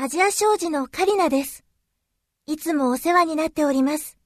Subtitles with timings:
[0.00, 1.64] アジア商事のカリナです。
[2.46, 4.17] いつもお世話になっております。